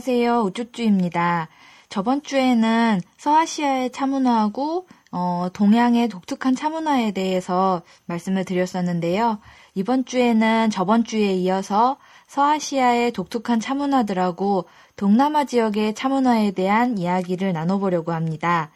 [0.00, 0.44] 안녕하세요.
[0.44, 1.48] 우쭈쭈입니다.
[1.90, 9.40] 저번 주에는 서아시아의 차문화하고 어, 동양의 독특한 차문화에 대해서 말씀을 드렸었는데요.
[9.74, 14.64] 이번 주에는 저번 주에 이어서 서아시아의 독특한 차문화들하고
[14.96, 18.70] 동남아 지역의 차문화에 대한 이야기를 나눠보려고 합니다.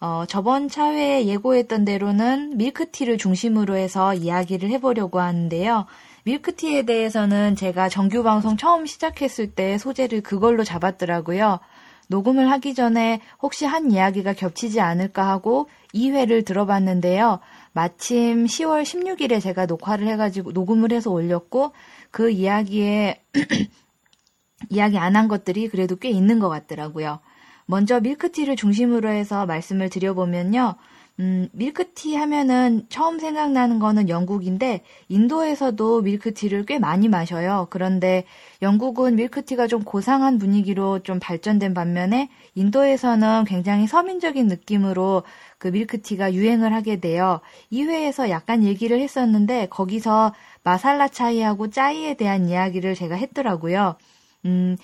[0.00, 5.86] 어, 저번 차회에 예고했던 대로는 밀크티를 중심으로 해서 이야기를 해보려고 하는데요.
[6.24, 11.60] 밀크티에 대해서는 제가 정규 방송 처음 시작했을 때 소재를 그걸로 잡았더라고요.
[12.08, 17.38] 녹음을 하기 전에 혹시 한 이야기가 겹치지 않을까 하고 2회를 들어봤는데요.
[17.72, 21.72] 마침 10월 16일에 제가 녹화를 해가지고 녹음을 해서 올렸고
[22.10, 23.22] 그 이야기에
[24.70, 27.20] 이야기 안 한 것들이 그래도 꽤 있는 것 같더라고요.
[27.66, 30.76] 먼저 밀크티를 중심으로 해서 말씀을 드려보면요.
[31.20, 37.66] 음, 밀크티 하면은 처음 생각나는 거는 영국인데 인도에서도 밀크티를 꽤 많이 마셔요.
[37.70, 38.24] 그런데
[38.62, 45.24] 영국은 밀크티가 좀 고상한 분위기로 좀 발전된 반면에 인도에서는 굉장히 서민적인 느낌으로
[45.58, 47.40] 그 밀크티가 유행을 하게 돼요.
[47.72, 50.32] 2회에서 약간 얘기를 했었는데 거기서
[50.62, 53.96] 마살라 차이하고 짜이에 대한 이야기를 제가 했더라고요.
[54.44, 54.76] 음,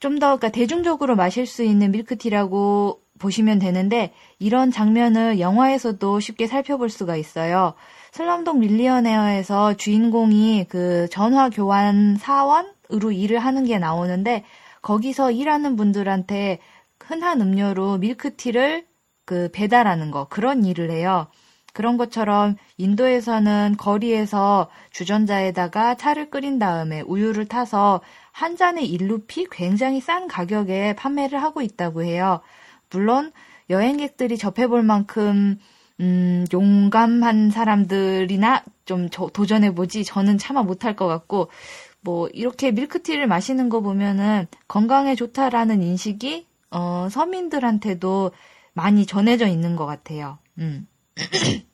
[0.00, 7.16] 좀더 그러니까 대중적으로 마실 수 있는 밀크티라고 보시면 되는데 이런 장면을 영화에서도 쉽게 살펴볼 수가
[7.16, 7.74] 있어요.
[8.12, 14.44] 슬럼독 밀리어네어에서 주인공이 그 전화 교환 사원으로 일을 하는 게 나오는데
[14.82, 16.58] 거기서 일하는 분들한테
[16.98, 18.86] 흔한 음료로 밀크티를
[19.24, 21.26] 그 배달하는 거 그런 일을 해요.
[21.76, 28.00] 그런 것처럼 인도에서는 거리에서 주전자에다가 차를 끓인 다음에 우유를 타서
[28.32, 32.40] 한 잔의 일루피 굉장히 싼 가격에 판매를 하고 있다고 해요.
[32.90, 33.32] 물론
[33.70, 35.58] 여행객들이 접해볼 만큼
[36.00, 41.50] 음, 용감한 사람들이나 좀 도전해보지 저는 차마 못할 것 같고
[42.00, 48.30] 뭐 이렇게 밀크티를 마시는 거 보면은 건강에 좋다라는 인식이 어, 서민들한테도
[48.74, 50.38] 많이 전해져 있는 것 같아요.
[50.58, 50.86] 음.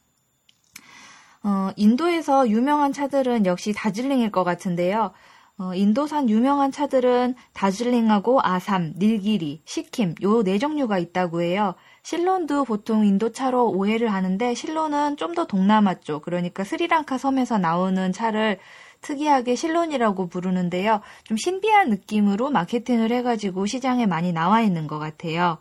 [1.44, 5.12] 어, 인도에서 유명한 차들은 역시 다즐링일 것 같은데요.
[5.58, 11.74] 어, 인도산 유명한 차들은 다즐링하고 아삼, 닐기리, 시킴 요 네 종류가 있다고 해요.
[12.02, 18.58] 실론도 보통 인도차로 오해를 하는데 실론은 좀 더 동남아 쪽 그러니까 스리랑카 섬에서 나오는 차를
[19.02, 21.00] 특이하게 실론이라고 부르는데요.
[21.24, 25.58] 좀 신비한 느낌으로 마케팅을 해가지고 시장에 많이 나와 있는 것 같아요.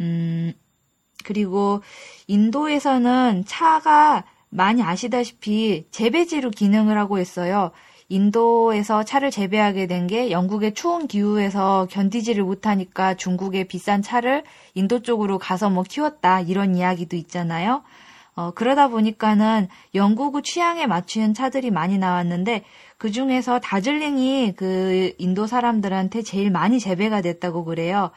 [0.00, 0.52] 음,
[1.24, 1.82] 그리고
[2.26, 7.70] 인도에서는 차가 많이 아시다시피 재배지로 기능을 하고 있어요.
[8.12, 14.42] 인도에서 차를 재배하게 된 게 영국의 추운 기후에서 견디지를 못하니까 중국의 비싼 차를
[14.74, 17.82] 인도 쪽으로 가서 뭐 키웠다 이런 이야기도 있잖아요.
[18.34, 22.64] 어, 그러다 보니까는 영국의 취향에 맞추는 차들이 많이 나왔는데
[22.98, 28.10] 그 중에서 다즐링이 그 인도 사람들한테 제일 많이 재배가 됐다고 그래요.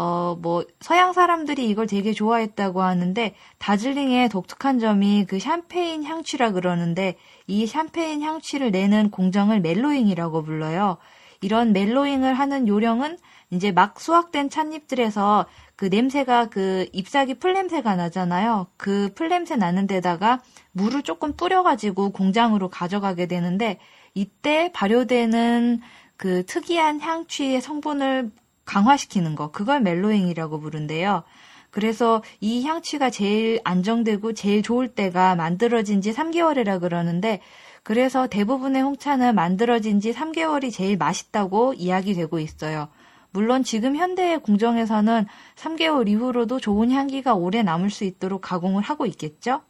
[0.00, 7.16] 어, 뭐, 서양 사람들이 이걸 되게 좋아했다고 하는데, 다즐링의 독특한 점이 그 샴페인 향취라 그러는데,
[7.46, 10.96] 이 샴페인 향취를 내는 공정을 멜로잉이라고 불러요.
[11.42, 13.18] 이런 멜로잉을 하는 요령은
[13.50, 15.44] 이제 막 수확된 찻잎들에서
[15.76, 18.68] 그 냄새가 그 잎사귀 풀냄새가 나잖아요.
[18.78, 20.40] 그 풀냄새 나는 데다가
[20.72, 23.78] 물을 조금 뿌려가지고 공장으로 가져가게 되는데,
[24.14, 25.82] 이때 발효되는
[26.16, 28.30] 그 특이한 향취의 성분을
[28.70, 31.24] 강화시키는 거, 그걸 멜로잉이라고 부른대요.
[31.72, 37.40] 그래서 이 향취가 제일 안정되고 제일 좋을 때가 만들어진 지 3개월이라 그러는데
[37.82, 42.88] 그래서 대부분의 홍차는 만들어진 지 3개월이 제일 맛있다고 이야기되고 있어요.
[43.32, 45.26] 물론 지금 현대의 공정에서는
[45.56, 49.62] 3개월 이후로도 좋은 향기가 오래 남을 수 있도록 가공을 하고 있겠죠?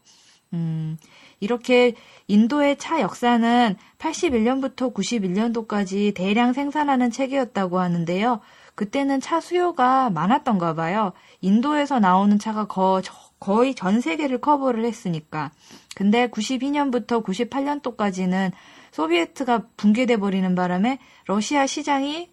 [0.53, 0.99] 음,
[1.41, 1.95] 이렇게
[2.27, 8.41] 인도의 차 역사는 81년부터 91년도까지 대량 생산하는 체계였다고 하는데요.
[8.81, 11.13] 그때는 차 수요가 많았던가 봐요.
[11.43, 13.03] 인도에서 나오는 차가 거,
[13.39, 15.51] 거의 전 세계를 커버를 했으니까.
[15.95, 18.53] 근데 92년부터 98년도까지는
[18.91, 22.31] 소비에트가 붕괴돼 버리는 바람에 러시아 시장이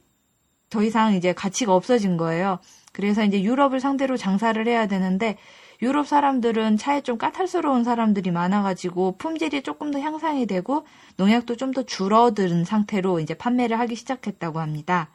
[0.70, 2.60] 더 이상 이제 가치가 없어진 거예요.
[2.94, 5.38] 그래서 이제 유럽을 상대로 장사를 해야 되는데
[5.82, 10.86] 유럽 사람들은 차에 좀 까탈스러운 사람들이 많아가지고 품질이 조금 더 향상이 되고
[11.18, 15.10] 농약도 좀 더 줄어든 상태로 이제 판매를 하기 시작했다고 합니다.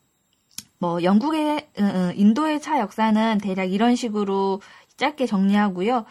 [0.80, 1.70] 뭐 영국의
[2.16, 4.62] 인도의 차 역사는 대략 이런 식으로
[4.98, 6.06] 짧게 정리하고요.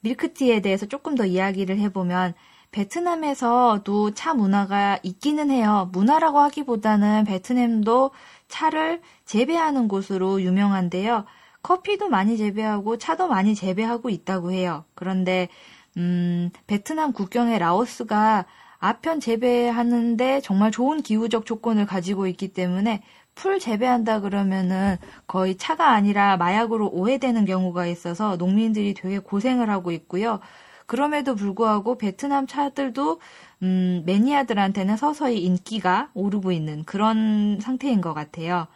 [0.00, 2.34] 밀크티에 대해서 조금 더 이야기를 해보면
[2.72, 5.88] 베트남에서도 차 문화가 있기는 해요.
[5.92, 8.12] 문화라고 하기보다는 베트남도
[8.48, 11.24] 차를 재배하는 곳으로 유명한데요.
[11.62, 14.84] 커피도 많이 재배하고 차도 많이 재배하고 있다고 해요.
[14.94, 15.48] 그런데
[15.96, 18.46] 음, 베트남 국경의 라오스가
[18.80, 23.02] 아편 재배하는데 정말 좋은 기후적 조건을 가지고 있기 때문에
[23.34, 24.96] 풀 재배한다 그러면은
[25.26, 30.40] 거의 차가 아니라 마약으로 오해되는 경우가 있어서 농민들이 되게 고생을 하고 있고요.
[30.86, 33.20] 그럼에도 불구하고 베트남 차들도
[33.62, 38.66] 음, 매니아들한테는 서서히 인기가 오르고 있는 그런 상태인 것 같아요.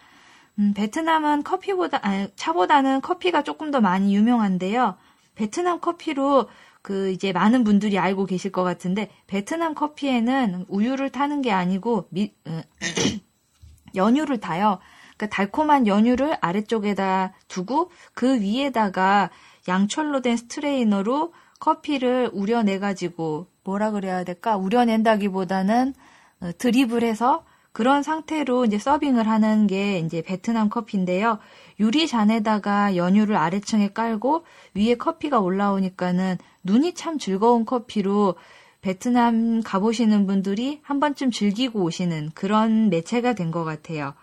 [0.59, 4.97] 음, 베트남은 커피보다, 아니, 차보다는 커피가 조금 더 많이 유명한데요.
[5.35, 6.49] 베트남 커피로
[6.85, 12.35] 그 이제 많은 분들이 알고 계실 것 같은데 베트남 커피에는 우유를 타는 게 아니고 미,
[12.47, 12.61] 어,
[13.97, 14.81] 연유를 타요.
[15.17, 19.31] 그러니까 달콤한 연유를 아래쪽에다 두고 그 위에다가
[19.67, 24.59] 양철로 된 스트레이너로 커피를 우려내 가지고 뭐라 그래야 될까?
[24.59, 25.95] 우려낸다기보다는
[26.41, 31.41] 어, 드립을 해서 그런 상태로 이제 서빙을 하는 게 이제 베트남 커피인데요.
[31.81, 34.45] 유리 잔에다가 연유를 아래층에 깔고
[34.75, 38.37] 위에 커피가 올라오니까는 눈이 참 즐거운 커피로
[38.81, 44.15] 베트남 가보시는 분들이 한 번쯤 즐기고 오시는 그런 매체가 된 것 같아요.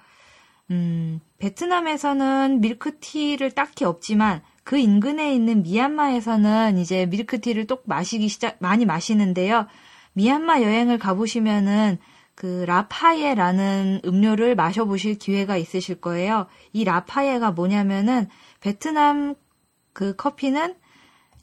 [0.70, 8.86] 음, 베트남에서는 밀크티를 딱히 없지만 그 인근에 있는 미얀마에서는 이제 밀크티를 또 마시기 시작, 많이
[8.86, 9.68] 마시는데요.
[10.14, 11.98] 미얀마 여행을 가보시면은
[12.42, 16.48] 그 라파예라는 음료를 마셔보실 기회가 있으실 거예요.
[16.74, 18.28] 이 라파예가 뭐냐면은
[18.62, 19.36] 베트남
[19.94, 20.74] 그 커피는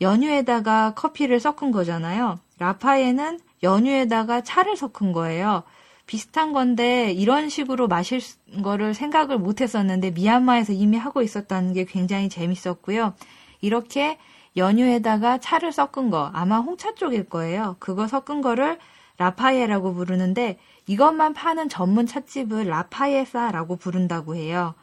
[0.00, 2.41] 연유에다가 커피를 섞은 거잖아요.
[2.59, 5.62] 라파예는 연유에다가 차를 섞은 거예요.
[6.06, 8.21] 비슷한 건데 이런 식으로 마실
[8.65, 13.15] 거를 생각을 못 했었는데 미얀마에서 이미 하고 있었다는 게 굉장히 재밌었고요.
[13.61, 14.19] 이렇게
[14.56, 17.77] 연유에다가 차를 섞은 거 아마 홍차 쪽일 거예요.
[17.79, 18.81] 그거 섞은 거를
[19.19, 24.75] 라파예라고 부르는데 이것만 파는 전문 찻집을 라파예사라고 부른다고 해요.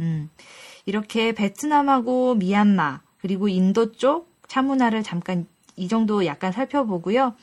[0.00, 0.28] 음,
[0.86, 5.46] 이렇게 베트남하고 미얀마 그리고 인도 쪽 차문화를 잠깐
[5.76, 7.34] 이 정도 약간 살펴보고요.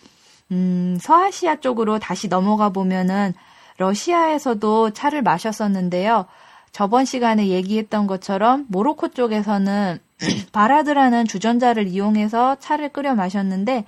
[0.52, 3.34] 음, 서아시아 쪽으로 다시 넘어가 보면은
[3.78, 6.26] 러시아에서도 차를 마셨었는데요.
[6.72, 10.00] 저번 시간에 얘기했던 것처럼 모로코 쪽에서는
[10.52, 13.86] 바라드라는 주전자를 이용해서 차를 끓여 마셨는데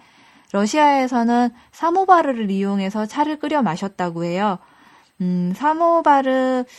[0.54, 4.60] 러시아에서는 사모바르를 이용해서 차를 끓여 마셨다고 해요.
[5.20, 6.76] 음, 사모바르는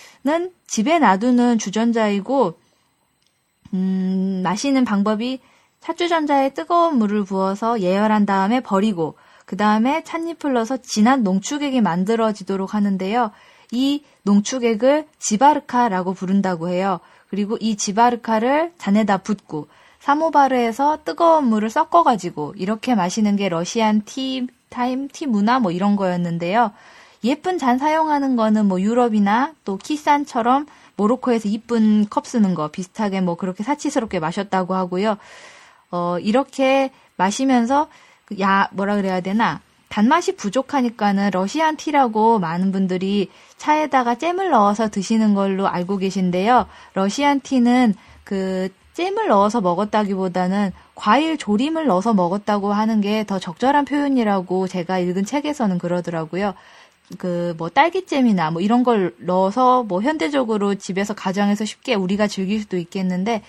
[0.67, 2.55] 집에 놔두는 주전자이고
[3.75, 5.41] 음, 마시는 방법이
[5.81, 13.33] 찻주전자에 뜨거운 물을 부어서 예열한 다음에 버리고 그 다음에 찻잎을 넣어서 진한 농축액이 만들어지도록 하는데요.
[13.73, 17.01] 이 농축액을 지바르카라고 부른다고 해요.
[17.29, 19.67] 그리고 이 지바르카를 잔에다 붓고
[20.05, 26.73] 사모바르에서 뜨거운 물을 섞어가지고 이렇게 마시는 게 러시안 티 타임 티 문화 뭐 이런 거였는데요.
[27.25, 30.67] 예쁜 잔 사용하는 거는 뭐 유럽이나 또 키산처럼
[30.97, 35.17] 모로코에서 이쁜 컵 쓰는 거 비슷하게 뭐 그렇게 사치스럽게 마셨다고 하고요.
[35.91, 37.89] 어, 이렇게 마시면서
[38.27, 45.67] 그야 뭐라 그래야 되나 단맛이 부족하니까는 러시안 티라고 많은 분들이 차에다가 잼을 넣어서 드시는 걸로
[45.67, 46.67] 알고 계신데요.
[46.93, 54.69] 러시안 티는 그 잼을 넣어서 먹었다기보다는 과일 조림을 넣어서 먹었다고 하는 게 더 적절한 표현이라고
[54.69, 56.55] 제가 읽은 책에서는 그러더라고요.
[57.19, 62.77] 그 뭐 딸기잼이나 뭐 이런 걸 넣어서 뭐 현대적으로 집에서 가정에서 쉽게 우리가 즐길 수도
[62.79, 63.43] 있겠는데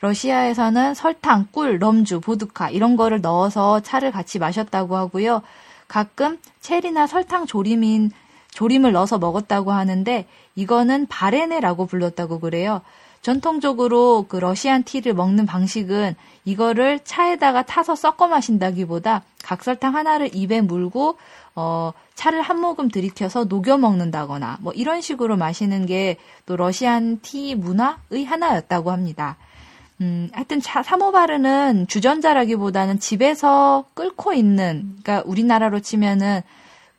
[0.00, 5.42] 러시아에서는 설탕, 꿀, 럼주, 보드카 이런 거를 넣어서 차를 같이 마셨다고 하고요.
[5.88, 8.10] 가끔 체리나 설탕 조림인
[8.50, 12.80] 조림을 넣어서 먹었다고 하는데 이거는 바레네라고 불렀다고 그래요.
[13.22, 21.16] 전통적으로 그 러시안 티를 먹는 방식은 이거를 차에다가 타서 섞어 마신다기보다 각설탕 하나를 입에 물고
[21.54, 27.54] 어 차를 한 모금 들이켜서 녹여 먹는다거나 뭐 이런 식으로 마시는 게 또 러시안 티
[27.54, 29.36] 문화의 하나였다고 합니다.
[30.00, 36.42] 음, 하여튼 차, 사모바르는 주전자라기보다는 집에서 끓고 있는, 그러니까 우리나라로 치면은,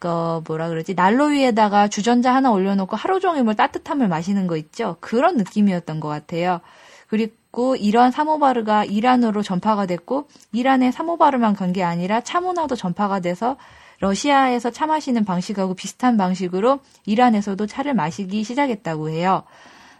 [0.03, 4.57] 그, 뭐라 그러지, 난로 위에다가 주전자 하나 올려놓고 하루 종일 뭐 따뜻한 물 마시는 거
[4.57, 4.97] 있죠?
[4.99, 6.59] 그런 느낌이었던 것 같아요.
[7.07, 13.57] 그리고 이런 사모바르가 이란으로 전파가 됐고, 이란에 사모바르만 간 게 아니라 차 문화도 전파가 돼서
[13.99, 19.43] 러시아에서 차 마시는 방식하고 비슷한 방식으로 이란에서도 차를 마시기 시작했다고 해요.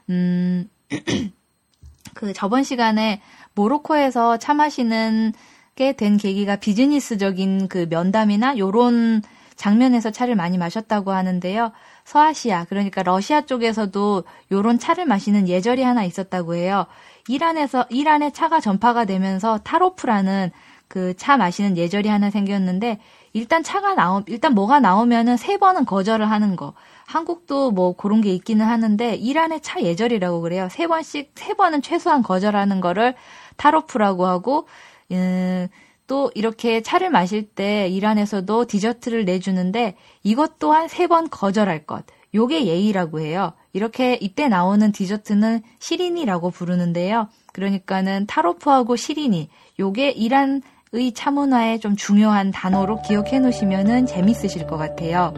[0.09, 0.69] 음,
[2.13, 3.21] 그 저번 시간에
[3.55, 5.33] 모로코에서 차 마시는
[5.75, 9.23] 게 된 계기가 비즈니스적인 그 면담이나 요런
[9.55, 11.71] 장면에서 차를 많이 마셨다고 하는데요.
[12.05, 16.85] 서아시아, 그러니까 러시아 쪽에서도 요런 차를 마시는 예절이 하나 있었다고 해요.
[17.27, 20.51] 이란에서, 이란에 차가 전파가 되면서 타로프라는
[20.87, 22.99] 그 차 마시는 예절이 하나 생겼는데,
[23.33, 26.73] 일단 차가 나오, 일단 뭐가 나오면은 세 번은 거절을 하는 거.
[27.05, 30.67] 한국도 뭐 그런 게 있기는 하는데 이란의 차 예절이라고 그래요.
[30.71, 33.15] 세 번씩 세 번은 최소한 거절하는 거를
[33.57, 34.67] 타로프라고 하고
[35.11, 35.67] 음,
[36.07, 42.03] 또 이렇게 차를 마실 때 이란에서도 디저트를 내주는데 이것 또한 세 번 거절할 것.
[42.35, 43.53] 요게 예의라고 해요.
[43.73, 47.27] 이렇게 이때 나오는 디저트는 시리니라고 부르는데요.
[47.51, 50.61] 그러니까는 타로프하고 시리니 요게 이란의
[51.13, 55.33] 차문화에 좀 중요한 단어로 기억해 놓으시면은 재밌으실 것 같아요.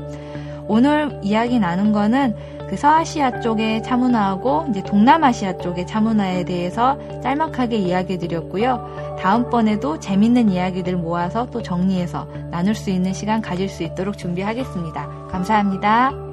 [0.67, 2.35] 오늘 이야기 나눈 거는
[2.69, 9.17] 그 서아시아 쪽의 차문화하고 이제 동남아시아 쪽의 차문화에 대해서 짤막하게 이야기 드렸고요.
[9.19, 15.27] 다음번에도 재밌는 이야기들 모아서 또 정리해서 나눌 수 있는 시간 가질 수 있도록 준비하겠습니다.
[15.29, 16.24] 감사합니다.